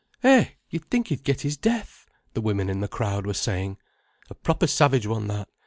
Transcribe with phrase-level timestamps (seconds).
[0.23, 3.77] "Eh, you'd think he'd get his death," the women in the crowd were saying.
[4.31, 5.47] "A proper savage one, that.